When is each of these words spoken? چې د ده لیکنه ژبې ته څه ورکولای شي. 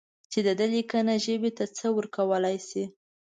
چې 0.31 0.39
د 0.47 0.49
ده 0.59 0.65
لیکنه 0.75 1.13
ژبې 1.25 1.51
ته 1.57 1.65
څه 1.77 1.87
ورکولای 1.97 2.57
شي. 2.67 2.83